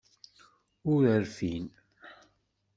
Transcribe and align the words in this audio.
Ur 0.91 1.01
rfin. 1.23 1.65